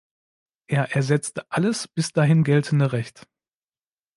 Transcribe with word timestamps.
Er 0.65 0.95
ersetzte 0.95 1.45
alles 1.51 1.87
bis 1.87 2.11
dahin 2.11 2.43
geltende 2.43 2.91
Recht. 2.91 3.27